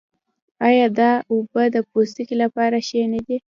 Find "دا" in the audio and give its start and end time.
0.99-1.11